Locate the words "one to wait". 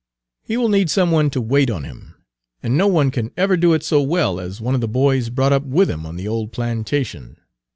1.11-1.69